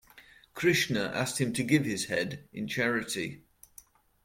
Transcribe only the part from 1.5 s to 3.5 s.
to give his head in charity.